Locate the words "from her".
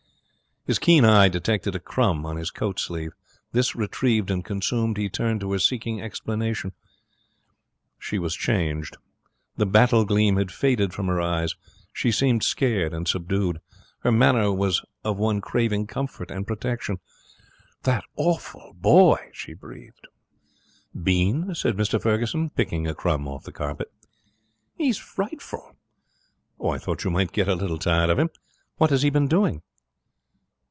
10.93-11.19